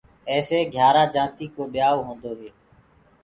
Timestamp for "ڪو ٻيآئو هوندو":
1.55-2.31